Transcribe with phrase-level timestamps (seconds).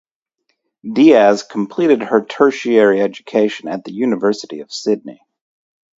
[0.93, 5.21] Dias completed her tertiary education at the University of Sydney.